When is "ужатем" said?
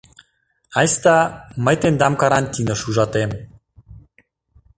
2.87-3.31